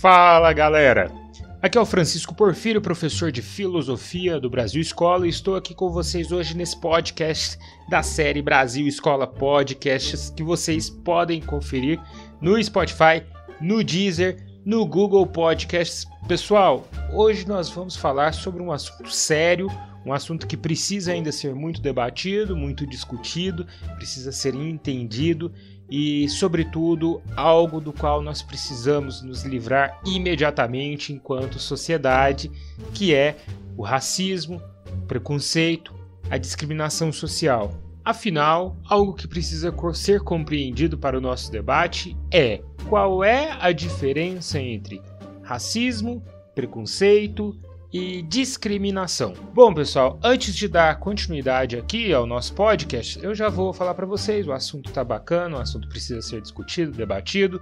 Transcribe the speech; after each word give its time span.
Fala 0.00 0.50
galera! 0.54 1.12
Aqui 1.60 1.76
é 1.76 1.80
o 1.80 1.84
Francisco 1.84 2.34
Porfírio, 2.34 2.80
professor 2.80 3.30
de 3.30 3.42
Filosofia 3.42 4.40
do 4.40 4.48
Brasil 4.48 4.80
Escola, 4.80 5.26
e 5.26 5.28
estou 5.28 5.56
aqui 5.56 5.74
com 5.74 5.90
vocês 5.90 6.32
hoje 6.32 6.56
nesse 6.56 6.80
podcast 6.80 7.58
da 7.86 8.02
série 8.02 8.40
Brasil 8.40 8.86
Escola 8.86 9.26
Podcasts 9.26 10.30
que 10.30 10.42
vocês 10.42 10.88
podem 10.88 11.42
conferir 11.42 12.00
no 12.40 12.62
Spotify, 12.64 13.22
no 13.60 13.84
Deezer, 13.84 14.42
no 14.64 14.86
Google 14.86 15.26
Podcasts. 15.26 16.06
Pessoal, 16.26 16.88
hoje 17.12 17.46
nós 17.46 17.68
vamos 17.68 17.94
falar 17.94 18.32
sobre 18.32 18.62
um 18.62 18.72
assunto 18.72 19.10
sério, 19.12 19.68
um 20.06 20.14
assunto 20.14 20.46
que 20.46 20.56
precisa 20.56 21.12
ainda 21.12 21.30
ser 21.30 21.54
muito 21.54 21.82
debatido, 21.82 22.56
muito 22.56 22.86
discutido, 22.86 23.66
precisa 23.96 24.32
ser 24.32 24.54
entendido 24.54 25.52
e, 25.90 26.28
sobretudo, 26.28 27.20
algo 27.36 27.80
do 27.80 27.92
qual 27.92 28.22
nós 28.22 28.42
precisamos 28.42 29.22
nos 29.22 29.42
livrar 29.42 30.00
imediatamente 30.06 31.12
enquanto 31.12 31.58
sociedade, 31.58 32.50
que 32.94 33.14
é 33.14 33.36
o 33.76 33.82
racismo, 33.82 34.62
o 35.02 35.06
preconceito, 35.06 35.94
a 36.30 36.38
discriminação 36.38 37.12
social. 37.12 37.72
Afinal, 38.04 38.76
algo 38.88 39.14
que 39.14 39.28
precisa 39.28 39.74
ser 39.92 40.20
compreendido 40.20 40.96
para 40.96 41.18
o 41.18 41.20
nosso 41.20 41.50
debate 41.50 42.16
é 42.32 42.62
qual 42.88 43.22
é 43.22 43.56
a 43.60 43.72
diferença 43.72 44.60
entre 44.60 45.02
racismo, 45.42 46.22
preconceito, 46.54 47.58
e 47.92 48.22
discriminação. 48.22 49.34
Bom, 49.52 49.74
pessoal, 49.74 50.18
antes 50.22 50.54
de 50.54 50.68
dar 50.68 50.98
continuidade 50.98 51.76
aqui 51.76 52.12
ao 52.12 52.26
nosso 52.26 52.54
podcast, 52.54 53.18
eu 53.22 53.34
já 53.34 53.48
vou 53.48 53.72
falar 53.72 53.94
para 53.94 54.06
vocês, 54.06 54.46
o 54.46 54.52
assunto 54.52 54.92
tá 54.92 55.02
bacana, 55.02 55.58
o 55.58 55.60
assunto 55.60 55.88
precisa 55.88 56.22
ser 56.22 56.40
discutido, 56.40 56.92
debatido. 56.92 57.60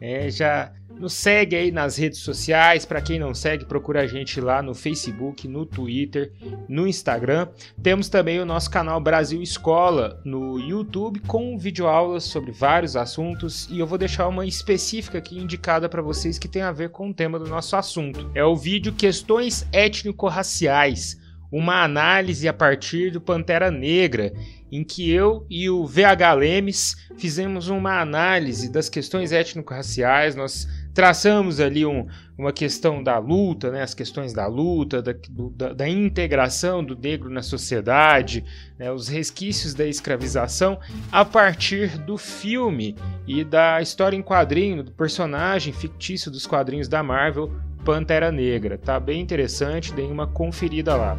É, 0.00 0.30
já 0.30 0.72
nos 1.00 1.14
segue 1.14 1.56
aí 1.56 1.70
nas 1.70 1.96
redes 1.96 2.18
sociais. 2.18 2.84
Para 2.84 3.00
quem 3.00 3.18
não 3.18 3.34
segue, 3.34 3.64
procura 3.64 4.02
a 4.02 4.06
gente 4.06 4.40
lá 4.40 4.62
no 4.62 4.74
Facebook, 4.74 5.48
no 5.48 5.64
Twitter, 5.64 6.32
no 6.68 6.86
Instagram. 6.86 7.48
Temos 7.82 8.08
também 8.08 8.38
o 8.38 8.44
nosso 8.44 8.70
canal 8.70 9.00
Brasil 9.00 9.42
Escola 9.42 10.20
no 10.24 10.58
YouTube 10.58 11.20
com 11.20 11.58
videoaulas 11.58 12.24
sobre 12.24 12.52
vários 12.52 12.96
assuntos 12.96 13.66
e 13.70 13.78
eu 13.78 13.86
vou 13.86 13.96
deixar 13.96 14.28
uma 14.28 14.44
específica 14.44 15.18
aqui 15.18 15.38
indicada 15.38 15.88
para 15.88 16.02
vocês 16.02 16.38
que 16.38 16.48
tem 16.48 16.62
a 16.62 16.72
ver 16.72 16.90
com 16.90 17.10
o 17.10 17.14
tema 17.14 17.38
do 17.38 17.48
nosso 17.48 17.74
assunto. 17.76 18.30
É 18.34 18.44
o 18.44 18.54
vídeo 18.54 18.92
Questões 18.92 19.66
étnico-raciais, 19.72 21.18
uma 21.50 21.82
análise 21.82 22.46
a 22.46 22.52
partir 22.52 23.10
do 23.10 23.20
Pantera 23.20 23.70
Negra 23.70 24.32
em 24.70 24.84
que 24.84 25.10
eu 25.10 25.46
e 25.50 25.68
o 25.68 25.86
VH 25.86 26.32
Lemes 26.38 26.96
fizemos 27.16 27.68
uma 27.68 28.00
análise 28.00 28.70
das 28.70 28.88
questões 28.88 29.32
étnico-raciais, 29.32 30.34
nós 30.34 30.68
traçamos 30.94 31.60
ali 31.60 31.86
um, 31.86 32.06
uma 32.36 32.52
questão 32.52 33.02
da 33.02 33.18
luta, 33.18 33.70
né, 33.70 33.82
as 33.82 33.94
questões 33.94 34.32
da 34.32 34.46
luta, 34.46 35.00
da, 35.02 35.14
do, 35.30 35.50
da, 35.50 35.72
da 35.72 35.88
integração 35.88 36.84
do 36.84 36.96
negro 36.96 37.30
na 37.30 37.42
sociedade, 37.42 38.44
né, 38.78 38.90
os 38.90 39.08
resquícios 39.08 39.74
da 39.74 39.86
escravização, 39.86 40.78
a 41.10 41.24
partir 41.24 41.98
do 41.98 42.16
filme 42.16 42.96
e 43.26 43.44
da 43.44 43.80
história 43.80 44.16
em 44.16 44.22
quadrinho, 44.22 44.82
do 44.82 44.92
personagem 44.92 45.72
fictício 45.72 46.30
dos 46.30 46.46
quadrinhos 46.46 46.88
da 46.88 47.02
Marvel, 47.02 47.52
Pantera 47.84 48.30
Negra. 48.30 48.76
Tá 48.76 49.00
bem 49.00 49.20
interessante, 49.20 49.92
deem 49.92 50.10
uma 50.10 50.26
conferida 50.26 50.96
lá. 50.96 51.18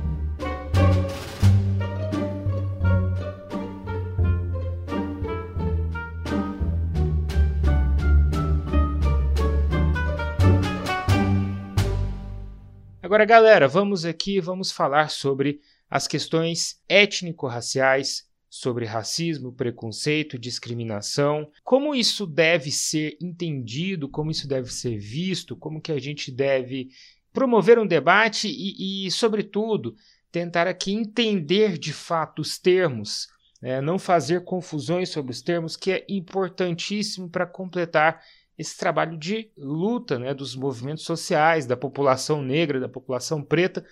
Agora, 13.12 13.26
galera, 13.26 13.68
vamos 13.68 14.06
aqui, 14.06 14.40
vamos 14.40 14.72
falar 14.72 15.10
sobre 15.10 15.60
as 15.90 16.08
questões 16.08 16.82
étnico-raciais, 16.88 18.26
sobre 18.50 18.86
racismo, 18.86 19.52
preconceito, 19.52 20.40
discriminação, 20.40 21.52
como 21.62 21.94
isso 21.94 22.26
deve 22.26 22.72
ser 22.72 23.18
entendido, 23.22 24.08
como 24.08 24.32
isso 24.32 24.48
deve 24.48 24.72
ser 24.72 24.98
visto, 24.98 25.58
como 25.58 25.82
que 25.82 25.92
a 25.92 26.00
gente 26.00 26.32
deve 26.32 26.88
promover 27.34 27.78
um 27.78 27.86
debate 27.86 28.48
e, 28.48 29.06
e 29.06 29.12
sobretudo, 29.12 29.94
tentar 30.32 30.66
aqui 30.66 30.94
entender 30.94 31.78
de 31.78 31.92
fato 31.92 32.42
os 32.42 32.58
termos, 32.58 33.28
né? 33.62 33.82
não 33.82 34.00
fazer 34.00 34.46
confusões 34.46 35.10
sobre 35.10 35.34
os 35.34 35.42
termos, 35.42 35.76
que 35.76 35.92
é 35.92 36.06
importantíssimo 36.08 37.30
para 37.30 37.46
completar 37.46 38.22
esse 38.62 38.78
trabalho 38.78 39.18
de 39.18 39.50
luta 39.58 40.20
né, 40.20 40.34
dos 40.34 40.56
movimentos 40.56 41.04
sociais, 41.04 41.66
da 41.66 41.76
população 41.76 42.42
negra, 42.44 42.80
da 42.80 42.88
população 42.88 43.44
preta, 43.44 43.84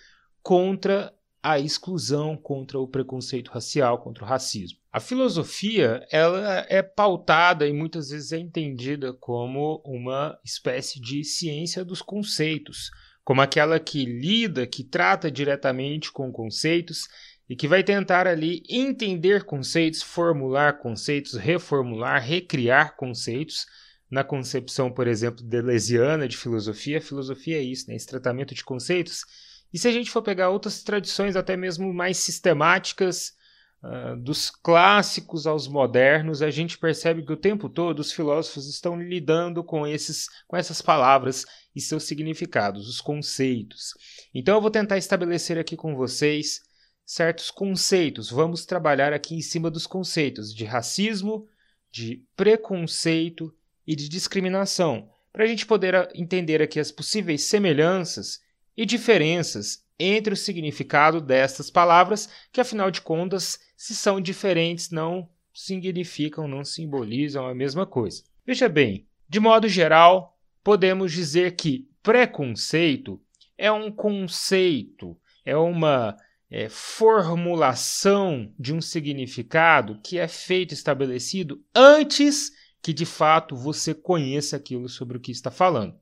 contra 0.42 1.12
a 1.42 1.58
exclusão, 1.58 2.36
contra 2.36 2.78
o 2.78 2.86
preconceito 2.86 3.50
racial, 3.50 3.98
contra 3.98 4.24
o 4.24 4.26
racismo. 4.26 4.78
A 4.92 5.00
filosofia 5.00 6.06
ela 6.10 6.64
é 6.68 6.82
pautada 6.82 7.66
e 7.66 7.72
muitas 7.72 8.10
vezes 8.10 8.32
é 8.32 8.38
entendida 8.38 9.12
como 9.12 9.82
uma 9.84 10.38
espécie 10.44 11.00
de 11.00 11.24
ciência 11.24 11.84
dos 11.84 12.02
conceitos, 12.02 12.90
como 13.24 13.40
aquela 13.40 13.80
que 13.80 14.04
lida, 14.04 14.66
que 14.66 14.84
trata 14.84 15.30
diretamente 15.30 16.12
com 16.12 16.30
conceitos 16.30 17.08
e 17.48 17.56
que 17.56 17.66
vai 17.66 17.82
tentar 17.82 18.26
ali 18.26 18.62
entender 18.68 19.44
conceitos, 19.44 20.02
formular 20.02 20.78
conceitos, 20.78 21.34
reformular, 21.34 22.22
recriar 22.22 22.96
conceitos 22.96 23.66
na 24.10 24.24
concepção, 24.24 24.90
por 24.90 25.06
exemplo, 25.06 25.44
deleuziana 25.44 26.26
de 26.26 26.36
filosofia, 26.36 26.98
a 26.98 27.02
filosofia 27.02 27.58
é 27.58 27.62
isso, 27.62 27.88
né? 27.88 27.94
esse 27.94 28.06
tratamento 28.06 28.54
de 28.54 28.64
conceitos. 28.64 29.24
E 29.72 29.78
se 29.78 29.86
a 29.86 29.92
gente 29.92 30.10
for 30.10 30.20
pegar 30.20 30.50
outras 30.50 30.82
tradições, 30.82 31.36
até 31.36 31.56
mesmo 31.56 31.94
mais 31.94 32.16
sistemáticas, 32.16 33.34
uh, 33.82 34.16
dos 34.16 34.50
clássicos 34.50 35.46
aos 35.46 35.68
modernos, 35.68 36.42
a 36.42 36.50
gente 36.50 36.76
percebe 36.76 37.24
que 37.24 37.32
o 37.32 37.36
tempo 37.36 37.68
todo 37.68 38.00
os 38.00 38.12
filósofos 38.12 38.68
estão 38.68 39.00
lidando 39.00 39.62
com, 39.62 39.86
esses, 39.86 40.26
com 40.48 40.56
essas 40.56 40.82
palavras 40.82 41.46
e 41.74 41.80
seus 41.80 42.04
significados, 42.04 42.88
os 42.88 43.00
conceitos. 43.00 43.94
Então 44.34 44.56
eu 44.56 44.60
vou 44.60 44.70
tentar 44.70 44.98
estabelecer 44.98 45.56
aqui 45.56 45.76
com 45.76 45.94
vocês 45.94 46.62
certos 47.06 47.50
conceitos. 47.50 48.30
Vamos 48.30 48.66
trabalhar 48.66 49.12
aqui 49.12 49.36
em 49.36 49.42
cima 49.42 49.70
dos 49.70 49.86
conceitos 49.86 50.54
de 50.54 50.64
racismo, 50.64 51.46
de 51.92 52.24
preconceito 52.36 53.54
e 53.90 53.96
de 53.96 54.08
discriminação, 54.08 55.10
para 55.32 55.42
a 55.42 55.46
gente 55.48 55.66
poder 55.66 56.08
entender 56.14 56.62
aqui 56.62 56.78
as 56.78 56.92
possíveis 56.92 57.42
semelhanças 57.42 58.40
e 58.76 58.86
diferenças 58.86 59.84
entre 59.98 60.32
o 60.32 60.36
significado 60.36 61.20
destas 61.20 61.68
palavras, 61.72 62.28
que 62.52 62.60
afinal 62.60 62.88
de 62.88 63.00
contas, 63.00 63.58
se 63.76 63.92
são 63.96 64.20
diferentes, 64.20 64.92
não 64.92 65.28
significam, 65.52 66.46
não 66.46 66.62
simbolizam 66.64 67.48
a 67.48 67.52
mesma 67.52 67.84
coisa. 67.84 68.22
Veja 68.46 68.68
bem, 68.68 69.08
de 69.28 69.40
modo 69.40 69.66
geral, 69.66 70.38
podemos 70.62 71.10
dizer 71.10 71.56
que 71.56 71.88
preconceito 72.00 73.20
é 73.58 73.72
um 73.72 73.90
conceito, 73.90 75.18
é 75.44 75.56
uma 75.56 76.16
é, 76.48 76.68
formulação 76.68 78.54
de 78.56 78.72
um 78.72 78.80
significado 78.80 80.00
que 80.00 80.16
é 80.16 80.28
feito 80.28 80.72
estabelecido 80.72 81.60
antes 81.74 82.52
que 82.82 82.92
de 82.92 83.04
fato 83.04 83.56
você 83.56 83.94
conheça 83.94 84.56
aquilo 84.56 84.88
sobre 84.88 85.16
o 85.16 85.20
que 85.20 85.30
está 85.30 85.50
falando. 85.50 85.94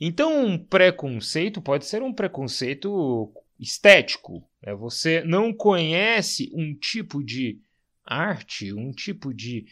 Então, 0.00 0.44
um 0.44 0.58
preconceito 0.58 1.60
pode 1.60 1.84
ser 1.86 2.02
um 2.02 2.12
preconceito 2.12 3.32
estético. 3.58 4.44
Né? 4.62 4.74
Você 4.74 5.22
não 5.22 5.52
conhece 5.52 6.50
um 6.54 6.74
tipo 6.74 7.22
de 7.22 7.60
arte, 8.04 8.72
um 8.72 8.90
tipo 8.92 9.32
de 9.32 9.66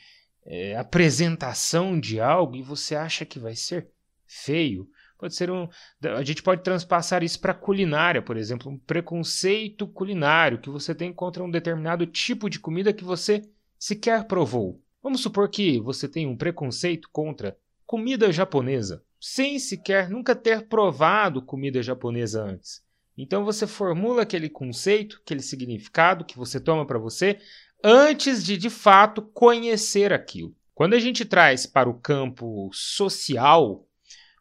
é, 0.47 0.77
apresentação 0.77 1.99
de 1.99 2.21
algo 2.21 2.56
e 2.56 2.62
você 2.62 2.94
acha 2.94 3.25
que 3.25 3.38
vai 3.38 3.56
ser 3.56 3.88
feio. 4.26 4.88
Pode 5.19 5.35
ser 5.35 5.50
um. 5.50 5.69
A 6.17 6.23
gente 6.23 6.43
pode 6.43 6.62
transpassar 6.62 7.23
isso 7.23 7.38
para 7.41 7.53
culinária, 7.53 8.23
por 8.23 8.38
exemplo, 8.38 8.71
um 8.71 8.79
preconceito 8.79 9.87
culinário 9.87 10.59
que 10.59 10.71
você 10.71 10.94
tem 10.94 11.12
contra 11.12 11.44
um 11.44 11.50
determinado 11.50 12.06
tipo 12.06 12.49
de 12.49 12.59
comida 12.59 12.93
que 12.93 13.05
você 13.05 13.43
sequer 13.79 14.25
provou. 14.25 14.81
Vamos 15.02 15.23
supor 15.23 15.49
que 15.49 15.81
você 15.81 16.06
tem 16.06 16.26
um 16.26 16.37
preconceito 16.37 17.08
contra 17.11 17.56
comida 17.87 18.31
japonesa, 18.31 19.02
sem 19.19 19.58
sequer 19.58 20.11
nunca 20.11 20.37
ter 20.37 20.69
provado 20.69 21.41
comida 21.41 21.82
japonesa 21.82 22.43
antes. 22.43 22.82
Então 23.17 23.44
você 23.44 23.67
formula 23.67 24.23
aquele 24.23 24.49
conceito, 24.49 25.20
aquele 25.23 25.41
significado 25.41 26.25
que 26.25 26.37
você 26.37 26.61
toma 26.61 26.87
para 26.87 26.99
você 26.99 27.38
antes 27.82 28.44
de 28.44 28.58
de 28.58 28.69
fato 28.69 29.23
conhecer 29.23 30.12
aquilo. 30.12 30.55
Quando 30.75 30.94
a 30.94 30.99
gente 30.99 31.25
traz 31.25 31.67
para 31.67 31.88
o 31.88 31.99
campo 31.99 32.70
social, 32.73 33.87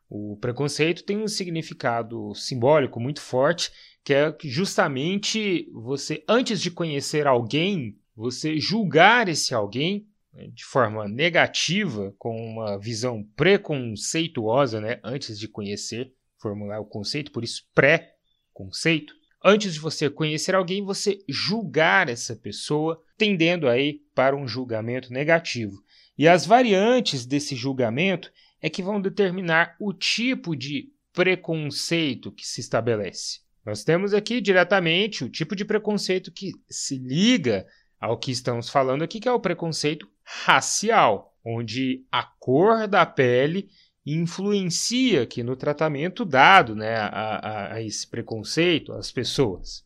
o 0.10 0.38
preconceito 0.42 1.04
tem 1.04 1.18
um 1.18 1.28
significado 1.28 2.34
simbólico 2.36 3.00
muito 3.00 3.22
forte, 3.22 3.72
que 4.04 4.14
é 4.14 4.36
justamente 4.44 5.70
você, 5.74 6.24
antes 6.28 6.62
de 6.62 6.70
conhecer 6.70 7.28
alguém, 7.28 7.98
você 8.16 8.60
julgar 8.60 9.30
esse 9.30 9.54
alguém 9.54 10.08
de 10.48 10.64
forma 10.64 11.08
negativa, 11.08 12.14
com 12.18 12.36
uma 12.36 12.80
visão 12.80 13.24
preconceituosa, 13.36 14.80
né, 14.80 15.00
antes 15.04 15.38
de 15.40 15.48
conhecer, 15.48 16.14
formular 16.40 16.80
o 16.80 16.86
conceito, 16.86 17.32
por 17.32 17.44
isso 17.44 17.64
pré-conceito. 17.76 19.14
Antes 19.44 19.74
de 19.74 19.80
você 19.80 20.10
conhecer 20.10 20.56
alguém, 20.56 20.84
você 20.84 21.20
julgar 21.28 22.10
essa 22.10 22.36
pessoa, 22.36 23.02
tendendo 23.18 23.68
aí 23.70 24.02
para 24.14 24.36
um 24.36 24.48
julgamento 24.48 25.14
negativo. 25.14 25.82
E 26.18 26.28
as 26.28 26.46
variantes 26.46 27.26
desse 27.26 27.56
julgamento 27.56 28.32
é 28.62 28.70
que 28.70 28.84
vão 28.84 29.00
determinar 29.00 29.76
o 29.80 29.94
tipo 29.94 30.56
de 30.56 30.92
preconceito 31.14 32.32
que 32.32 32.46
se 32.46 32.60
estabelece. 32.60 33.40
Nós 33.66 33.84
temos 33.84 34.14
aqui 34.14 34.42
diretamente 34.42 35.24
o 35.24 35.30
tipo 35.30 35.56
de 35.56 35.64
preconceito 35.64 36.32
que 36.32 36.52
se 36.70 36.98
liga 36.98 37.66
ao 38.00 38.18
que 38.18 38.32
estamos 38.32 38.70
falando 38.70 39.04
aqui, 39.04 39.20
que 39.20 39.28
é 39.28 39.32
o 39.32 39.40
preconceito 39.40 40.10
racial, 40.44 41.34
onde 41.44 42.06
a 42.12 42.24
cor 42.24 42.88
da 42.88 43.06
pele 43.06 43.70
influencia 44.06 45.24
aqui 45.24 45.44
no 45.44 45.56
tratamento 45.56 46.24
dado 46.24 46.76
né, 46.76 46.96
a, 46.96 47.08
a, 47.08 47.74
a 47.74 47.82
esse 47.82 48.08
preconceito 48.08 48.94
às 48.94 49.12
pessoas. 49.12 49.84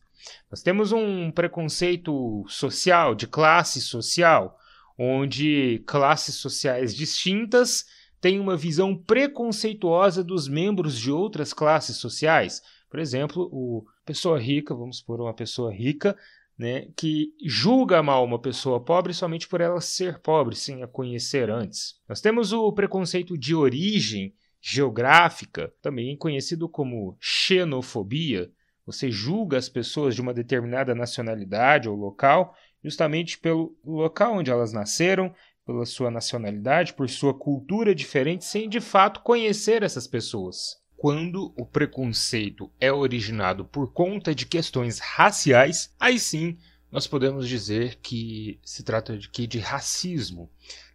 Nós 0.50 0.62
temos 0.62 0.92
um 0.92 1.30
preconceito 1.30 2.44
social, 2.48 3.14
de 3.14 3.26
classe 3.26 3.80
social, 3.80 4.58
onde 4.98 5.82
classes 5.86 6.36
sociais 6.36 6.94
distintas 6.94 7.86
têm 8.20 8.38
uma 8.38 8.56
visão 8.56 8.96
preconceituosa 8.96 10.22
dos 10.22 10.48
membros 10.48 10.98
de 10.98 11.10
outras 11.10 11.52
classes 11.52 11.96
sociais. 11.96 12.62
Por 12.88 13.00
exemplo, 13.00 13.48
o 13.52 13.84
pessoa 14.04 14.38
rica, 14.38 14.74
vamos 14.74 14.98
supor 14.98 15.20
uma 15.20 15.34
pessoa 15.34 15.72
rica, 15.72 16.16
né, 16.56 16.88
que 16.96 17.32
julga 17.44 18.02
mal 18.02 18.24
uma 18.24 18.38
pessoa 18.38 18.80
pobre 18.80 19.12
somente 19.12 19.48
por 19.48 19.60
ela 19.60 19.80
ser 19.80 20.20
pobre, 20.20 20.54
sem 20.54 20.82
a 20.82 20.86
conhecer 20.86 21.50
antes. 21.50 22.00
Nós 22.08 22.20
temos 22.20 22.52
o 22.52 22.72
preconceito 22.72 23.36
de 23.36 23.54
origem 23.54 24.34
geográfica, 24.60 25.72
também 25.82 26.16
conhecido 26.16 26.68
como 26.68 27.16
xenofobia. 27.20 28.50
Você 28.86 29.10
julga 29.10 29.58
as 29.58 29.68
pessoas 29.68 30.14
de 30.14 30.20
uma 30.20 30.32
determinada 30.32 30.94
nacionalidade 30.94 31.88
ou 31.88 31.96
local 31.96 32.54
justamente 32.82 33.38
pelo 33.38 33.74
local 33.84 34.36
onde 34.36 34.50
elas 34.50 34.72
nasceram, 34.72 35.34
pela 35.64 35.86
sua 35.86 36.10
nacionalidade, 36.10 36.92
por 36.92 37.08
sua 37.08 37.32
cultura 37.32 37.94
diferente, 37.94 38.44
sem 38.44 38.68
de 38.68 38.80
fato 38.80 39.20
conhecer 39.20 39.82
essas 39.82 40.06
pessoas. 40.06 40.83
Quando 40.96 41.52
o 41.56 41.66
preconceito 41.66 42.70
é 42.80 42.92
originado 42.92 43.64
por 43.64 43.92
conta 43.92 44.34
de 44.34 44.46
questões 44.46 44.98
raciais, 44.98 45.92
aí 46.00 46.18
sim 46.18 46.56
nós 46.90 47.06
podemos 47.06 47.48
dizer 47.48 47.98
que 48.00 48.58
se 48.64 48.82
trata 48.82 49.18
de, 49.18 49.46
de 49.46 49.58
racismo. 49.58 50.48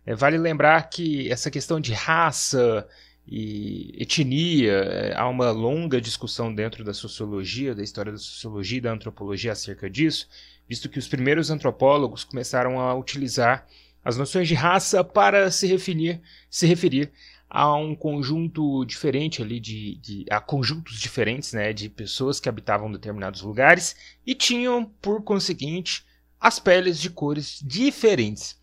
É, 0.06 0.16
vale 0.16 0.38
lembrar 0.38 0.90
que 0.90 1.30
essa 1.30 1.52
questão 1.52 1.80
de 1.80 1.94
raça 1.94 2.88
e 3.28 3.94
etnia, 4.02 4.72
é, 4.72 5.14
há 5.16 5.28
uma 5.28 5.52
longa 5.52 6.02
discussão 6.02 6.56
dentro 6.56 6.84
da 6.84 6.94
sociologia, 6.94 7.76
da 7.76 7.84
história 7.84 8.12
da 8.12 8.18
sociologia 8.18 8.80
e 8.80 8.82
da 8.82 8.92
antropologia 8.92 9.52
acerca 9.52 9.90
disso, 9.90 10.28
visto 10.68 10.90
que 10.90 10.98
os 10.98 11.08
primeiros 11.08 11.52
antropólogos 11.52 12.24
começaram 12.24 12.80
a 12.80 12.96
utilizar 12.96 13.68
as 14.04 14.18
noções 14.18 14.48
de 14.48 14.56
raça 14.56 15.04
para 15.04 15.52
se 15.52 15.68
referir, 15.68 16.22
se 16.50 16.66
referir 16.66 17.12
a 17.50 17.76
um 17.76 17.96
conjunto 17.96 18.86
diferente 18.86 19.42
ali 19.42 19.60
de, 19.60 19.96
de, 19.96 20.26
a 20.30 20.40
conjuntos 20.40 21.00
diferentes, 21.00 21.52
né, 21.54 21.74
de 21.74 21.90
pessoas 21.90 22.40
que 22.40 22.48
habitavam 22.48 22.92
determinados 22.92 23.42
lugares 23.42 23.96
e 24.26 24.36
tinham, 24.36 24.86
por 25.02 25.24
conseguinte, 25.24 26.06
as 26.40 26.60
peles 26.60 27.00
de 27.00 27.10
cores 27.10 27.60
diferentes. 27.66 28.60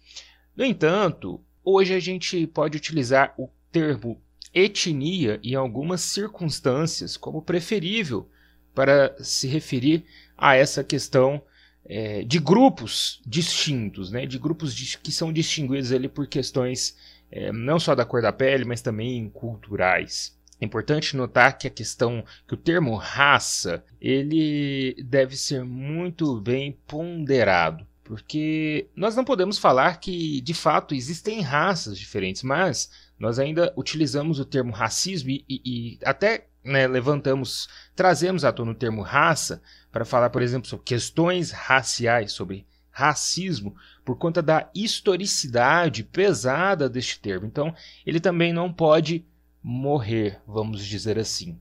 No 0.57 0.65
entanto, 0.65 1.41
hoje 1.65 1.95
a 1.95 2.01
gente 2.01 2.47
pode 2.47 2.77
utilizar 2.77 3.35
o 3.37 3.51
termo 3.73 4.23
etnia 4.55 5.41
em 5.43 5.55
algumas 5.55 6.01
circunstâncias 6.01 7.17
como 7.17 7.43
preferível 7.43 8.31
para 8.75 9.15
se 9.23 9.49
referir 9.49 10.05
a 10.37 10.55
essa 10.55 10.85
questão 10.85 11.43
é, 11.85 12.23
de 12.23 12.39
grupos 12.39 13.21
distintos, 13.27 14.11
né, 14.11 14.27
de 14.27 14.39
grupos 14.39 14.97
que 14.97 15.13
são 15.13 15.33
distinguidos 15.33 15.93
ali 15.93 16.09
por 16.09 16.27
questões 16.27 16.97
é, 17.31 17.53
não 17.53 17.79
só 17.79 17.95
da 17.95 18.05
cor 18.05 18.23
da 18.23 18.33
pele, 18.33 18.65
mas 18.65 18.83
também 18.83 19.29
culturais. 19.31 20.37
É 20.61 20.65
importante 20.65 21.17
notar 21.17 21.59
que 21.59 21.67
a 21.67 21.71
questão, 21.71 22.25
que 22.47 22.55
o 22.55 22.57
termo 22.57 22.95
raça, 22.97 23.85
ele 24.01 24.97
deve 25.05 25.37
ser 25.37 25.65
muito 25.65 26.41
bem 26.41 26.79
ponderado, 26.87 27.87
porque 28.03 28.89
nós 28.97 29.15
não 29.15 29.25
podemos 29.25 29.59
falar 29.59 30.01
que 30.01 30.41
de 30.41 30.55
fato 30.55 30.95
existem 30.95 31.43
raças 31.43 31.99
diferentes, 31.99 32.43
mas 32.43 32.91
nós 33.19 33.39
ainda 33.39 33.73
utilizamos 33.77 34.41
o 34.41 34.45
termo 34.45 34.73
racismo 34.73 35.31
e, 35.31 35.45
e, 35.49 35.61
e 35.65 35.99
até 36.05 36.47
né, 36.65 36.87
levantamos, 36.87 37.69
trazemos 37.95 38.45
à 38.45 38.53
tona 38.53 38.73
o 38.73 38.75
termo 38.75 39.03
raça 39.03 39.63
para 39.93 40.05
falar, 40.05 40.31
por 40.31 40.43
exemplo, 40.43 40.69
sobre 40.69 40.85
questões 40.85 41.51
raciais, 41.51 42.33
sobre 42.33 42.67
racismo 42.97 43.77
por 44.03 44.17
conta 44.17 44.41
da 44.41 44.71
historicidade 44.75 46.03
pesada 46.03 46.89
deste 46.89 47.21
termo. 47.21 47.47
Então, 47.47 47.75
ele 48.07 48.19
também 48.19 48.55
não 48.55 48.73
pode 48.73 49.23
morrer, 49.63 50.41
vamos 50.47 50.83
dizer 50.83 51.19
assim. 51.19 51.61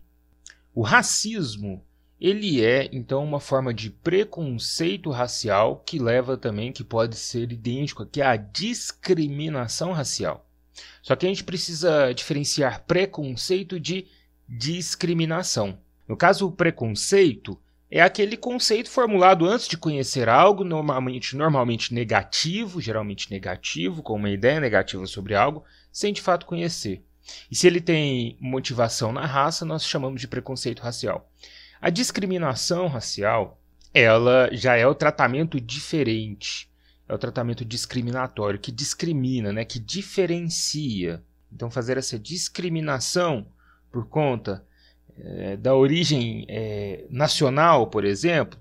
O 0.73 0.81
racismo, 0.81 1.83
ele 2.21 2.63
é 2.63 2.87
então 2.89 3.21
uma 3.21 3.41
forma 3.41 3.73
de 3.73 3.89
preconceito 3.89 5.09
racial 5.11 5.83
que 5.85 5.99
leva 5.99 6.37
também 6.37 6.71
que 6.71 6.85
pode 6.85 7.17
ser 7.17 7.51
idêntico 7.51 8.03
aqui 8.03 8.21
à 8.21 8.38
discriminação 8.38 9.91
racial. 9.91 10.49
Só 11.01 11.17
que 11.17 11.25
a 11.25 11.29
gente 11.29 11.43
precisa 11.43 12.13
diferenciar 12.13 12.85
preconceito 12.85 13.77
de 13.77 14.07
discriminação. 14.47 15.77
No 16.07 16.15
caso, 16.15 16.47
o 16.47 16.51
preconceito 16.51 17.59
é 17.97 18.01
aquele 18.01 18.36
conceito 18.36 18.89
formulado 18.89 19.45
antes 19.45 19.69
de 19.69 19.77
conhecer 19.77 20.27
algo, 20.27 20.65
normalmente, 20.65 21.33
normalmente 21.33 21.94
negativo, 21.94 22.81
geralmente 22.81 23.31
negativo, 23.31 24.03
com 24.03 24.15
uma 24.15 24.30
ideia 24.30 24.59
negativa 24.59 25.07
sobre 25.07 25.33
algo, 25.33 25.63
sem 25.94 26.12
de 26.12 26.21
fato 26.21 26.45
conhecer. 26.45 27.06
E 27.50 27.56
se 27.56 27.65
ele 27.65 27.80
tem 27.80 28.38
motivação 28.42 29.13
na 29.13 29.25
raça, 29.25 29.63
nós 29.63 29.86
chamamos 29.86 30.19
de 30.19 30.27
preconceito 30.27 30.81
racial. 30.81 31.31
A 31.80 31.89
discriminação 31.89 32.88
racial, 32.88 33.62
ela 33.94 34.50
já 34.51 34.75
é 34.75 34.86
o 34.86 34.94
tratamento 34.94 35.57
diferente, 35.62 36.69
é 37.08 37.13
o 37.13 37.17
tratamento 37.17 37.63
discriminatório, 37.63 38.60
que 38.60 38.74
discrimina, 38.74 39.53
né, 39.53 39.63
que 39.63 39.79
diferencia. 39.79 41.24
Então, 41.50 41.72
fazer 41.72 41.98
essa 41.98 42.19
discriminação 42.19 43.48
por 43.89 44.10
conta 44.10 44.65
é, 45.17 45.57
da 45.57 45.75
origem 45.75 46.45
é, 46.50 47.05
nacional, 47.10 47.88
por 47.88 48.03
exemplo, 48.03 48.60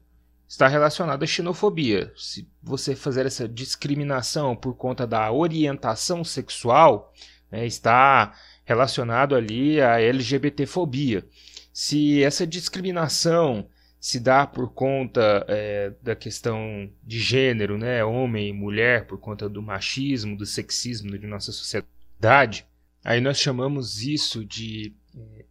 está 0.48 0.68
relacionado 0.68 1.22
à 1.22 1.26
xenofobia. 1.26 2.12
Se 2.16 2.48
você 2.62 2.94
fazer 2.94 3.26
essa 3.26 3.48
discriminação 3.48 4.54
por 4.54 4.74
conta 4.74 5.06
da 5.06 5.30
orientação 5.32 6.22
sexual, 6.22 7.12
né, 7.50 7.66
está 7.66 8.34
relacionado 8.64 9.34
ali 9.34 9.80
à 9.80 10.00
LGBTfobia. 10.00 11.26
Se 11.72 12.22
essa 12.22 12.46
discriminação 12.46 13.68
se 13.98 14.20
dá 14.20 14.46
por 14.46 14.72
conta 14.72 15.44
é, 15.48 15.92
da 16.02 16.14
questão 16.14 16.90
de 17.02 17.18
gênero, 17.18 17.78
né, 17.78 18.04
homem 18.04 18.50
e 18.50 18.52
mulher, 18.52 19.06
por 19.06 19.18
conta 19.18 19.48
do 19.48 19.62
machismo, 19.62 20.36
do 20.36 20.46
sexismo 20.46 21.18
de 21.18 21.26
nossa 21.26 21.50
sociedade, 21.52 22.66
aí 23.02 23.20
nós 23.20 23.38
chamamos 23.38 24.02
isso 24.02 24.44
de 24.44 24.94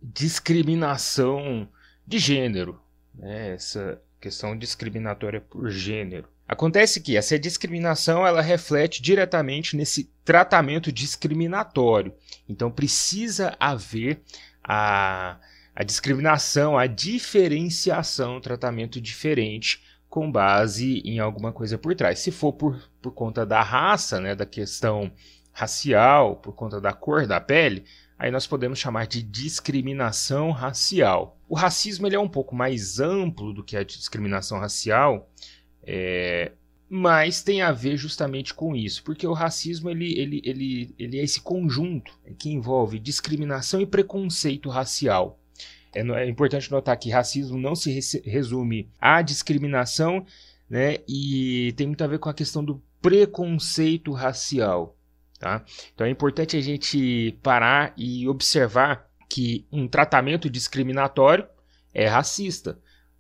discriminação 0.02 1.68
de 2.06 2.20
gênero, 2.20 2.80
né? 3.14 3.54
essa 3.54 4.02
questão 4.20 4.58
discriminatória 4.58 5.42
por 5.42 5.70
gênero. 5.70 6.28
Acontece 6.48 7.02
que 7.02 7.16
essa 7.16 7.40
discriminação 7.40 8.28
ela 8.28 8.42
reflete 8.42 9.02
diretamente 9.02 9.78
nesse 9.78 10.12
tratamento 10.26 10.92
discriminatório. 10.92 12.14
Então 12.48 12.70
precisa 12.70 13.56
haver 13.60 14.22
a, 14.64 15.40
a 15.74 15.84
discriminação, 15.84 16.78
a 16.78 16.86
diferenciação, 16.86 18.42
tratamento 18.42 19.00
diferente 19.00 19.82
com 20.10 20.32
base 20.32 21.02
em 21.06 21.20
alguma 21.20 21.52
coisa 21.52 21.78
por 21.78 21.96
trás. 21.96 22.20
Se 22.20 22.30
for 22.30 22.54
por, 22.54 22.80
por 23.02 23.12
conta 23.14 23.46
da 23.46 23.64
raça, 23.64 24.20
né, 24.20 24.36
da 24.36 24.46
questão 24.46 25.12
racial, 25.52 26.36
por 26.36 26.54
conta 26.54 26.80
da 26.80 26.94
cor 26.94 27.26
da 27.26 27.40
pele, 27.40 27.86
aí 28.18 28.32
nós 28.32 28.48
podemos 28.48 28.80
chamar 28.80 29.08
de 29.08 29.22
discriminação 29.22 30.52
racial. 30.52 31.38
O 31.48 31.56
racismo 31.56 32.08
ele 32.08 32.16
é 32.16 32.20
um 32.20 32.30
pouco 32.30 32.56
mais 32.56 33.00
amplo 33.00 33.54
do 33.54 33.64
que 33.64 33.76
a 33.76 33.84
discriminação 33.84 34.60
racial, 34.60 35.30
é, 35.84 36.52
mas 36.90 37.42
tem 37.42 37.62
a 37.62 37.72
ver 37.72 37.98
justamente 37.98 38.54
com 38.54 38.76
isso, 38.76 39.04
porque 39.04 39.26
o 39.26 39.34
racismo 39.34 39.90
ele, 39.90 40.18
ele, 40.20 40.42
ele, 40.44 40.96
ele 40.98 41.20
é 41.20 41.24
esse 41.24 41.42
conjunto 41.42 42.18
que 42.38 42.50
envolve 42.50 43.00
discriminação 43.00 43.82
e 43.82 43.86
preconceito 43.86 44.70
racial. 44.70 45.40
É, 45.94 46.02
é 46.02 46.30
importante 46.30 46.72
notar 46.72 46.98
que 46.98 47.10
racismo 47.10 47.58
não 47.58 47.76
se 47.76 48.00
resume 48.26 48.90
à 49.00 49.22
discriminação, 49.22 50.26
né, 50.70 50.98
e 51.08 51.74
tem 51.76 51.88
muito 51.88 52.04
a 52.04 52.08
ver 52.08 52.20
com 52.20 52.30
a 52.30 52.34
questão 52.34 52.64
do 52.64 52.82
preconceito 53.02 54.12
racial. 54.12 54.98
Tá? 55.44 55.62
Então 55.94 56.08
é 56.08 56.10
importante 56.10 56.56
a 56.56 56.62
gente 56.62 57.38
parar 57.44 57.94
e 57.98 58.26
observar 58.30 59.10
que 59.30 59.68
um 59.70 59.90
tratamento 59.90 60.50
discriminatório 60.50 61.46
é 61.94 62.08
racista. 62.08 62.80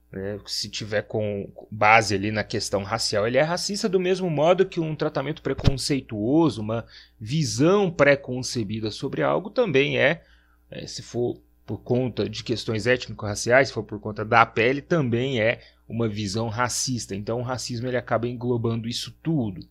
Né? 0.09 0.39
Se 0.45 0.69
tiver 0.69 1.01
com 1.01 1.51
base 1.69 2.15
ali 2.15 2.31
na 2.31 2.41
questão 2.41 2.81
racial, 2.81 3.27
ele 3.27 3.37
é 3.37 3.41
racista 3.41 3.89
do 3.89 3.99
mesmo 3.99 4.29
modo 4.29 4.65
que 4.65 4.79
um 4.79 4.95
tratamento 4.95 5.41
preconceituoso, 5.41 6.61
uma 6.61 6.85
visão 7.19 7.91
pré-concebida 7.91 8.89
sobre 8.89 9.21
algo 9.21 9.49
também 9.49 9.99
é, 9.99 10.23
é, 10.71 10.87
se 10.87 11.01
for 11.01 11.41
por 11.65 11.79
conta 11.79 12.29
de 12.29 12.41
questões 12.41 12.87
étnico-raciais, 12.87 13.67
se 13.67 13.73
for 13.73 13.83
por 13.83 13.99
conta 13.99 14.23
da 14.23 14.45
pele, 14.45 14.81
também 14.81 15.41
é 15.41 15.59
uma 15.89 16.07
visão 16.07 16.47
racista. 16.47 17.13
Então 17.13 17.41
o 17.41 17.43
racismo 17.43 17.89
ele 17.89 17.97
acaba 17.97 18.29
englobando 18.29 18.87
isso 18.87 19.13
tudo. 19.21 19.67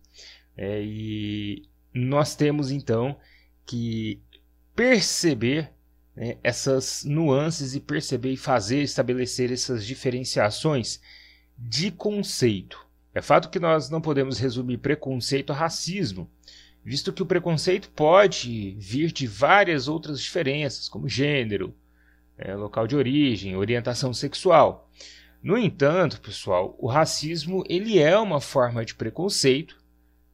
É, 0.55 0.83
e 0.83 1.63
nós 1.93 2.35
temos 2.35 2.71
então 2.71 3.17
que 3.65 4.21
perceber 4.75 5.71
né, 6.15 6.37
essas 6.43 7.03
nuances 7.03 7.75
e 7.75 7.79
perceber 7.79 8.31
e 8.31 8.37
fazer 8.37 8.81
estabelecer 8.81 9.51
essas 9.51 9.85
diferenciações 9.85 10.99
de 11.57 11.91
conceito. 11.91 12.83
É 13.13 13.21
fato 13.21 13.49
que 13.49 13.59
nós 13.59 13.89
não 13.89 14.01
podemos 14.01 14.39
resumir 14.39 14.79
preconceito 14.79 15.53
a 15.53 15.55
racismo, 15.55 16.29
visto 16.83 17.13
que 17.13 17.21
o 17.21 17.25
preconceito 17.25 17.89
pode 17.91 18.75
vir 18.79 19.11
de 19.11 19.27
várias 19.27 19.87
outras 19.87 20.19
diferenças, 20.19 20.89
como 20.89 21.07
gênero, 21.07 21.75
é, 22.37 22.55
local 22.55 22.87
de 22.87 22.95
origem, 22.95 23.55
orientação 23.55 24.13
sexual. 24.13 24.89
No 25.41 25.57
entanto, 25.57 26.21
pessoal, 26.21 26.75
o 26.79 26.87
racismo 26.87 27.63
ele 27.69 27.99
é 27.99 28.17
uma 28.17 28.41
forma 28.41 28.83
de 28.83 28.95
preconceito 28.95 29.82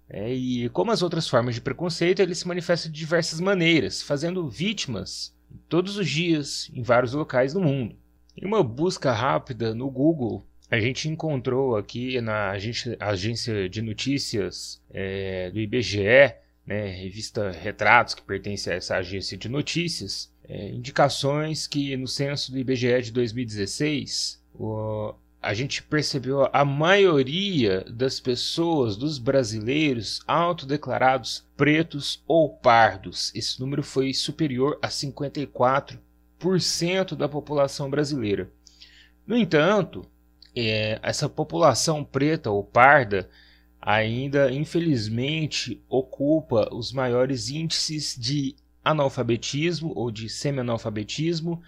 é, 0.10 0.34
e 0.34 0.68
como 0.70 0.92
as 0.92 1.04
outras 1.04 1.30
formas 1.30 1.56
de 1.56 1.62
preconceito, 1.62 2.22
ele 2.22 2.34
se 2.34 2.48
manifesta 2.48 2.90
de 2.90 2.98
diversas 2.98 3.40
maneiras, 3.40 4.02
fazendo 4.02 4.50
vítimas 4.50 5.36
todos 5.68 5.98
os 5.98 6.10
dias 6.10 6.70
em 6.74 6.82
vários 6.82 7.14
locais 7.14 7.54
do 7.54 7.62
mundo. 7.62 7.96
Em 8.36 8.46
uma 8.46 8.64
busca 8.64 9.12
rápida 9.12 9.76
no 9.76 9.90
Google, 9.90 10.46
a 10.72 10.80
gente 10.80 11.08
encontrou 11.08 11.76
aqui 11.76 12.20
na 12.22 12.52
agência, 12.52 13.70
de 13.70 13.82
notícias 13.82 14.82
é, 14.92 15.52
do 15.52 15.60
IBGE, 15.60 16.34
né, 16.66 16.88
revista 16.88 17.52
Retratos, 17.52 18.14
que 18.14 18.22
pertence 18.22 18.70
a 18.70 18.76
essa 18.76 18.96
agência 18.98 19.38
de 19.38 19.50
notícias, 19.50 20.32
é, 20.48 20.70
indicações 20.70 21.68
que 21.68 21.96
no 21.98 22.08
censo 22.08 22.52
do 22.52 22.60
IBGE 22.60 23.02
de 23.02 23.12
2016, 23.12 24.44
o, 24.54 25.14
a 25.42 25.54
gente 25.54 25.82
percebeu 25.82 26.50
a 26.52 26.66
maioria 26.66 27.86
das 27.90 28.20
pessoas, 28.20 28.98
dos 28.98 29.18
brasileiros, 29.18 30.22
autodeclarados 30.28 31.46
pretos 31.56 32.22
ou 32.28 32.50
pardos. 32.50 33.34
Esse 33.34 33.58
número 33.60 33.82
foi 33.82 34.14
superior 34.14 34.78
a 34.82 34.90
54% 34.90 37.16
da 37.16 37.30
população 37.30 37.90
brasileira. 37.90 38.52
No 39.26 39.38
entanto, 39.38 40.06
é, 40.54 41.00
essa 41.02 41.30
população 41.30 42.04
preta 42.04 42.52
ou 42.52 42.62
parda 42.64 43.30
ainda, 43.82 44.52
infelizmente, 44.52 45.82
ocupa 45.88 46.68
os 46.74 46.92
maiores 46.92 47.50
índices 47.50 48.14
de 48.20 48.58
analfabetismo 48.84 49.94
ou 49.96 50.12
de 50.12 50.28
semi-analfabetismo, 50.28 51.62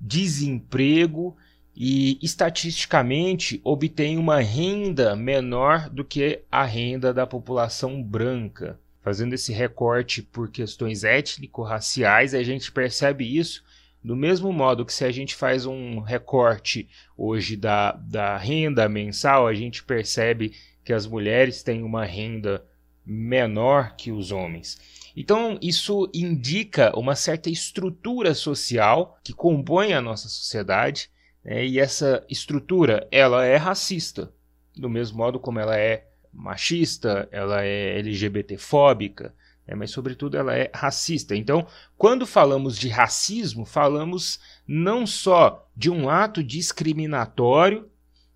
desemprego 0.00 1.36
e 1.76 2.18
estatisticamente 2.22 3.60
obtém 3.62 4.16
uma 4.16 4.40
renda 4.40 5.14
menor 5.14 5.90
do 5.90 6.04
que 6.04 6.40
a 6.50 6.64
renda 6.64 7.12
da 7.12 7.26
população 7.26 8.02
branca. 8.02 8.80
Fazendo 9.02 9.34
esse 9.34 9.52
recorte 9.52 10.22
por 10.22 10.50
questões 10.50 11.04
étnico-raciais, 11.04 12.34
a 12.34 12.42
gente 12.42 12.72
percebe 12.72 13.24
isso 13.38 13.62
do 14.06 14.14
mesmo 14.14 14.52
modo 14.52 14.86
que 14.86 14.92
se 14.92 15.04
a 15.04 15.10
gente 15.10 15.34
faz 15.34 15.66
um 15.66 15.98
recorte 15.98 16.88
hoje 17.18 17.56
da, 17.56 17.90
da 17.90 18.36
renda 18.36 18.88
mensal, 18.88 19.48
a 19.48 19.52
gente 19.54 19.82
percebe 19.82 20.52
que 20.84 20.92
as 20.92 21.08
mulheres 21.08 21.60
têm 21.60 21.82
uma 21.82 22.04
renda 22.04 22.64
menor 23.04 23.96
que 23.96 24.12
os 24.12 24.30
homens. 24.30 24.78
Então, 25.16 25.58
isso 25.60 26.08
indica 26.14 26.96
uma 26.96 27.16
certa 27.16 27.50
estrutura 27.50 28.32
social 28.32 29.18
que 29.24 29.32
compõe 29.32 29.92
a 29.92 30.00
nossa 30.00 30.28
sociedade 30.28 31.10
é, 31.46 31.64
e 31.64 31.78
essa 31.78 32.24
estrutura, 32.28 33.06
ela 33.08 33.44
é 33.44 33.54
racista, 33.56 34.32
do 34.76 34.90
mesmo 34.90 35.18
modo 35.18 35.38
como 35.38 35.60
ela 35.60 35.78
é 35.78 36.08
machista, 36.32 37.28
ela 37.30 37.62
é 37.62 38.00
LGBTfóbica, 38.00 39.32
né, 39.64 39.76
mas 39.76 39.92
sobretudo 39.92 40.36
ela 40.36 40.56
é 40.56 40.68
racista. 40.74 41.36
Então, 41.36 41.64
quando 41.96 42.26
falamos 42.26 42.76
de 42.76 42.88
racismo, 42.88 43.64
falamos 43.64 44.40
não 44.66 45.06
só 45.06 45.70
de 45.76 45.88
um 45.88 46.10
ato 46.10 46.42
discriminatório, 46.42 47.88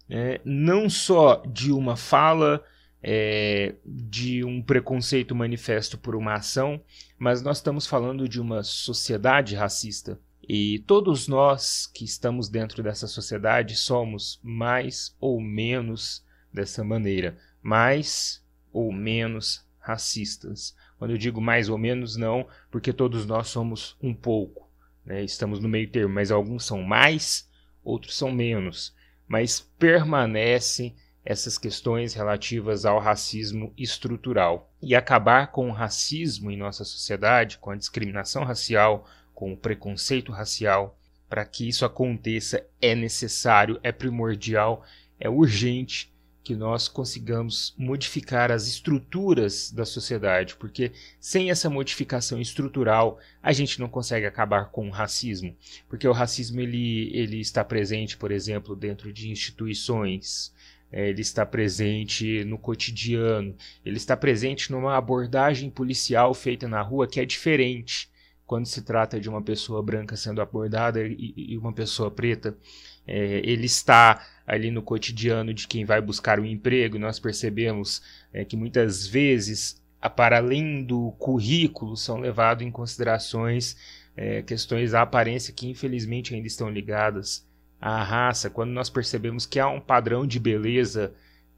né, 0.08 0.38
não 0.44 0.88
só 0.88 1.42
de 1.44 1.72
uma 1.72 1.96
fala, 1.96 2.64
é, 3.02 3.74
de 3.84 4.44
um 4.44 4.62
preconceito 4.62 5.34
manifesto 5.34 5.98
por 5.98 6.14
uma 6.14 6.34
ação, 6.34 6.80
mas 7.18 7.42
nós 7.42 7.56
estamos 7.56 7.88
falando 7.88 8.28
de 8.28 8.40
uma 8.40 8.62
sociedade 8.62 9.56
racista. 9.56 10.16
E 10.52 10.80
todos 10.80 11.28
nós 11.28 11.86
que 11.86 12.04
estamos 12.04 12.48
dentro 12.48 12.82
dessa 12.82 13.06
sociedade 13.06 13.76
somos 13.76 14.40
mais 14.42 15.14
ou 15.20 15.40
menos 15.40 16.24
dessa 16.52 16.82
maneira, 16.82 17.38
mais 17.62 18.44
ou 18.72 18.90
menos 18.92 19.64
racistas. 19.78 20.74
Quando 20.98 21.12
eu 21.12 21.16
digo 21.16 21.40
mais 21.40 21.68
ou 21.68 21.78
menos, 21.78 22.16
não, 22.16 22.48
porque 22.68 22.92
todos 22.92 23.24
nós 23.26 23.46
somos 23.46 23.96
um 24.02 24.12
pouco, 24.12 24.68
né? 25.06 25.22
estamos 25.22 25.60
no 25.60 25.68
meio 25.68 25.88
termo, 25.88 26.12
mas 26.12 26.32
alguns 26.32 26.64
são 26.64 26.82
mais, 26.82 27.48
outros 27.84 28.16
são 28.16 28.32
menos. 28.32 28.92
Mas 29.28 29.60
permanecem 29.60 30.96
essas 31.24 31.56
questões 31.58 32.12
relativas 32.12 32.84
ao 32.84 32.98
racismo 32.98 33.72
estrutural. 33.78 34.68
E 34.82 34.96
acabar 34.96 35.52
com 35.52 35.68
o 35.68 35.72
racismo 35.72 36.50
em 36.50 36.56
nossa 36.56 36.82
sociedade, 36.82 37.58
com 37.58 37.70
a 37.70 37.76
discriminação 37.76 38.42
racial, 38.42 39.06
com 39.40 39.54
o 39.54 39.56
preconceito 39.56 40.30
racial. 40.30 40.98
Para 41.26 41.46
que 41.46 41.66
isso 41.66 41.86
aconteça, 41.86 42.62
é 42.78 42.94
necessário, 42.94 43.80
é 43.82 43.90
primordial, 43.90 44.84
é 45.18 45.30
urgente 45.30 46.12
que 46.42 46.54
nós 46.54 46.88
consigamos 46.88 47.74
modificar 47.78 48.50
as 48.50 48.66
estruturas 48.66 49.70
da 49.70 49.86
sociedade, 49.86 50.56
porque 50.56 50.92
sem 51.18 51.50
essa 51.50 51.70
modificação 51.70 52.40
estrutural 52.40 53.18
a 53.42 53.52
gente 53.52 53.80
não 53.80 53.88
consegue 53.88 54.26
acabar 54.26 54.66
com 54.66 54.88
o 54.88 54.92
racismo, 54.92 55.56
porque 55.88 56.08
o 56.08 56.12
racismo 56.12 56.60
ele, 56.60 57.10
ele 57.16 57.40
está 57.40 57.64
presente, 57.64 58.16
por 58.16 58.32
exemplo, 58.32 58.74
dentro 58.74 59.12
de 59.12 59.30
instituições, 59.30 60.52
é, 60.90 61.08
ele 61.08 61.20
está 61.20 61.46
presente 61.46 62.44
no 62.44 62.58
cotidiano, 62.58 63.54
ele 63.86 63.96
está 63.96 64.16
presente 64.16 64.72
numa 64.72 64.96
abordagem 64.96 65.70
policial 65.70 66.34
feita 66.34 66.66
na 66.66 66.82
rua 66.82 67.06
que 67.06 67.20
é 67.20 67.24
diferente 67.24 68.09
quando 68.50 68.66
se 68.66 68.82
trata 68.82 69.20
de 69.20 69.28
uma 69.28 69.40
pessoa 69.40 69.80
branca 69.80 70.16
sendo 70.16 70.42
abordada 70.42 71.00
e, 71.06 71.32
e 71.36 71.56
uma 71.56 71.72
pessoa 71.72 72.10
preta, 72.10 72.58
é, 73.06 73.40
ele 73.44 73.66
está 73.66 74.26
ali 74.44 74.72
no 74.72 74.82
cotidiano 74.82 75.54
de 75.54 75.68
quem 75.68 75.84
vai 75.84 76.00
buscar 76.00 76.40
um 76.40 76.44
emprego. 76.44 76.96
E 76.96 76.98
nós 76.98 77.20
percebemos 77.20 78.02
é, 78.32 78.44
que 78.44 78.56
muitas 78.56 79.06
vezes, 79.06 79.80
para 80.16 80.38
além 80.38 80.82
do 80.82 81.12
currículo, 81.12 81.96
são 81.96 82.18
levados 82.18 82.66
em 82.66 82.72
considerações 82.72 83.76
é, 84.16 84.42
questões 84.42 84.90
da 84.90 85.02
aparência 85.02 85.54
que 85.54 85.68
infelizmente 85.68 86.34
ainda 86.34 86.48
estão 86.48 86.68
ligadas 86.68 87.46
à 87.80 88.02
raça. 88.02 88.50
Quando 88.50 88.70
nós 88.70 88.90
percebemos 88.90 89.46
que 89.46 89.60
há 89.60 89.68
um 89.68 89.80
padrão 89.80 90.26
de 90.26 90.40
beleza 90.40 91.14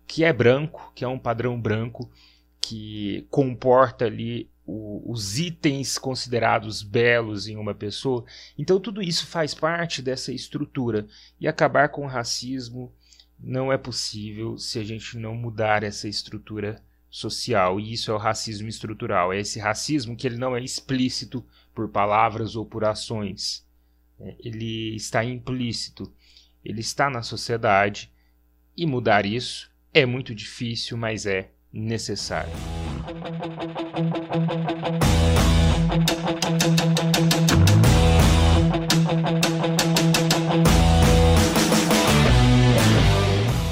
que 0.07 0.25
é 0.25 0.33
branco, 0.33 0.93
que 0.95 1.07
é 1.07 1.09
um 1.09 1.19
padrão 1.19 1.59
branco 1.59 2.11
que 2.61 3.27
comporta 3.31 4.05
ali 4.05 4.52
o, 4.67 5.11
os 5.11 5.39
itens 5.39 5.99
considerados 5.99 6.83
belos 6.83 7.47
em 7.47 7.57
uma 7.57 7.75
pessoa. 7.75 8.25
Então, 8.57 8.81
tudo 8.81 9.03
isso 9.03 9.27
faz 9.27 9.55
parte 9.55 10.01
dessa 10.01 10.33
estrutura. 10.33 11.07
E 11.41 11.49
acabar 11.49 11.89
com 11.89 12.05
o 12.05 12.09
racismo 12.09 12.93
não 13.39 13.73
é 13.73 13.77
possível 13.77 14.57
se 14.57 14.79
a 14.79 14.85
gente 14.85 15.19
não 15.19 15.35
mudar 15.35 15.83
essa 15.83 16.09
estrutura 16.09 16.83
social. 17.11 17.81
E 17.81 17.93
isso 17.93 18.11
é 18.11 18.15
o 18.15 18.19
racismo 18.19 18.69
estrutural. 18.69 19.33
É 19.33 19.41
esse 19.41 19.59
racismo 19.59 20.17
que 20.17 20.27
ele 20.27 20.39
não 20.39 20.57
é 20.57 20.63
explícito 20.63 21.45
por 21.75 21.89
palavras 21.89 22.55
ou 22.55 22.65
por 22.65 22.85
ações. 22.85 23.67
É, 24.21 24.37
ele 24.39 24.95
está 24.95 25.25
implícito. 25.25 26.13
Ele 26.65 26.81
está 26.81 27.11
na 27.11 27.23
sociedade. 27.23 28.11
E 28.77 28.87
mudar 28.87 29.27
isso 29.27 29.71
é 29.93 30.07
muito 30.07 30.35
difícil, 30.35 30.97
mas 30.97 31.27
é 31.27 31.51
necessário. 31.73 32.53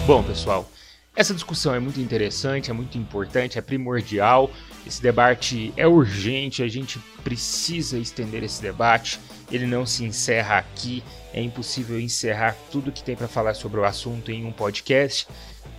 Bom, 0.07 0.25
pessoal, 0.25 0.69
Essa 1.15 1.35
discussão 1.35 1.75
é 1.75 1.79
muito 1.79 2.01
interessante, 2.01 2.71
é 2.71 2.73
muito 2.73 2.97
importante, 2.97 3.59
é 3.59 3.61
primordial. 3.61 4.51
Esse 4.87 5.03
debate 5.03 5.73
é 5.77 5.87
urgente, 5.87 6.63
a 6.63 6.69
gente 6.69 6.99
precisa 7.23 7.99
estender 7.99 8.43
esse 8.43 8.61
debate. 8.63 9.21
Ele 9.53 9.67
não 9.67 9.85
se 9.85 10.05
encerra 10.05 10.59
aqui, 10.59 11.05
é 11.33 11.41
impossível 11.41 12.01
encerrar 12.01 12.57
tudo 12.73 12.91
que 12.91 13.03
tem 13.05 13.15
para 13.15 13.29
falar 13.29 13.55
sobre 13.55 13.79
o 13.81 13.85
assunto 13.85 14.33
em 14.33 14.45
um 14.45 14.53
podcast, 14.53 15.29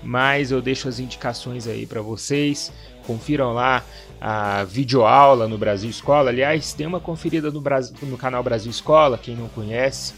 mas 0.03 0.51
eu 0.51 0.61
deixo 0.61 0.87
as 0.87 0.99
indicações 0.99 1.67
aí 1.67 1.85
para 1.85 2.01
vocês. 2.01 2.71
Confiram 3.05 3.53
lá 3.53 3.83
a 4.19 4.63
videoaula 4.63 5.47
no 5.47 5.57
Brasil 5.57 5.89
Escola. 5.89 6.29
Aliás, 6.29 6.73
tem 6.73 6.85
uma 6.85 6.99
conferida 6.99 7.51
no, 7.51 7.59
Brasil, 7.59 7.95
no 8.03 8.17
canal 8.17 8.43
Brasil 8.43 8.69
Escola, 8.69 9.17
quem 9.17 9.35
não 9.35 9.47
conhece. 9.49 10.13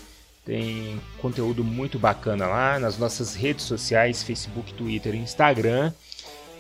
Tem 0.45 0.99
conteúdo 1.19 1.63
muito 1.63 1.97
bacana 1.97 2.45
lá 2.45 2.77
nas 2.77 2.97
nossas 2.97 3.33
redes 3.33 3.63
sociais, 3.63 4.23
Facebook, 4.23 4.73
Twitter 4.73 5.15
e 5.15 5.19
Instagram. 5.19 5.93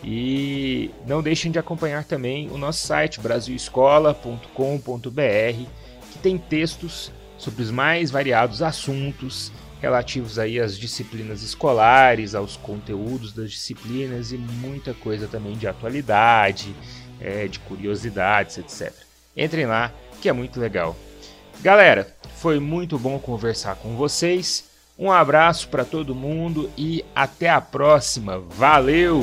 E 0.01 0.91
não 1.05 1.21
deixem 1.21 1.51
de 1.51 1.59
acompanhar 1.59 2.03
também 2.03 2.49
o 2.49 2.57
nosso 2.57 2.85
site 2.85 3.19
brasilescola.com.br, 3.19 5.69
que 6.11 6.19
tem 6.21 6.37
textos 6.37 7.11
sobre 7.37 7.63
os 7.63 7.71
mais 7.71 8.11
variados 8.11 8.61
assuntos 8.61 9.51
relativos 9.83 10.39
aí 10.39 10.61
às 10.61 10.79
disciplinas 10.79 11.43
escolares, 11.43 12.33
aos 12.33 12.55
conteúdos 12.55 13.33
das 13.33 13.51
disciplinas 13.51 14.31
e 14.31 14.37
muita 14.37 14.93
coisa 14.93 15.27
também 15.27 15.57
de 15.57 15.67
atualidade, 15.67 16.73
é, 17.19 17.49
de 17.49 17.59
curiosidades, 17.59 18.57
etc. 18.57 18.93
Entrem 19.35 19.65
lá, 19.65 19.91
que 20.21 20.29
é 20.29 20.33
muito 20.33 20.57
legal. 20.57 20.95
Galera, 21.59 22.15
foi 22.37 22.59
muito 22.59 22.97
bom 22.97 23.19
conversar 23.19 23.75
com 23.75 23.97
vocês. 23.97 24.63
Um 24.97 25.11
abraço 25.11 25.67
para 25.67 25.83
todo 25.83 26.15
mundo 26.15 26.71
e 26.77 27.03
até 27.13 27.49
a 27.49 27.59
próxima. 27.59 28.39
Valeu! 28.39 29.21